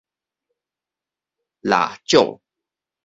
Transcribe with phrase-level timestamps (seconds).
[1.61, 2.41] 臘掌